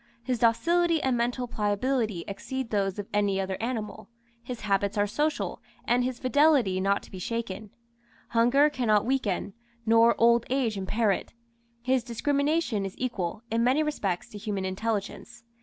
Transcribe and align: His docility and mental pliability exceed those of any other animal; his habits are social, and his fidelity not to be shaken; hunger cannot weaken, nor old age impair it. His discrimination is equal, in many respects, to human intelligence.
His 0.23 0.39
docility 0.39 0.99
and 1.03 1.15
mental 1.15 1.47
pliability 1.47 2.25
exceed 2.27 2.71
those 2.71 2.97
of 2.97 3.07
any 3.13 3.39
other 3.39 3.55
animal; 3.61 4.09
his 4.41 4.61
habits 4.61 4.97
are 4.97 5.05
social, 5.05 5.61
and 5.85 6.03
his 6.03 6.17
fidelity 6.17 6.81
not 6.81 7.03
to 7.03 7.11
be 7.11 7.19
shaken; 7.19 7.69
hunger 8.29 8.67
cannot 8.71 9.05
weaken, 9.05 9.53
nor 9.85 10.15
old 10.17 10.43
age 10.49 10.75
impair 10.75 11.11
it. 11.11 11.35
His 11.83 12.03
discrimination 12.03 12.83
is 12.83 12.95
equal, 12.97 13.43
in 13.51 13.63
many 13.63 13.83
respects, 13.83 14.27
to 14.29 14.39
human 14.39 14.65
intelligence. 14.65 15.43